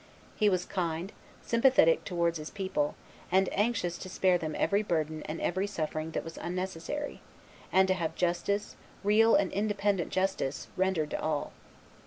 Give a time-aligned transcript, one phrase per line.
[0.35, 1.13] He was kind,
[1.45, 2.95] sympathetic towards his people,
[3.31, 7.21] and anxious to spare them every burden and every suffering that was unnecessary,
[7.71, 11.51] and to have justice, real and independent justice, rendered to all.